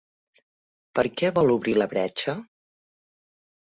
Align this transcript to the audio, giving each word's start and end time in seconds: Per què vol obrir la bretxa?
Per 0.99 1.03
què 1.21 1.31
vol 1.37 1.53
obrir 1.57 1.77
la 1.81 1.89
bretxa? 1.93 2.37